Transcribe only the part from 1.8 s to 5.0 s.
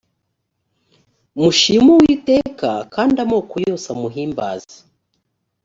uwiteka kandi amoko yose amuhimbaze